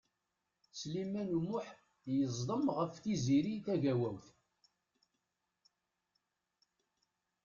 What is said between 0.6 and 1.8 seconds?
Sliman U Muḥ